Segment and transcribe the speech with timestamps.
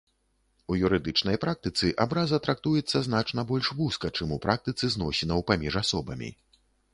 [0.71, 6.33] У юрыдычнай практыцы абраза трактуецца значна больш вузка, чым у практыцы зносінаў паміж асобамі.